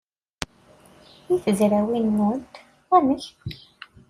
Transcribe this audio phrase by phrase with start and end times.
[1.33, 2.53] I tezrawin-nwent,
[2.95, 3.23] amek?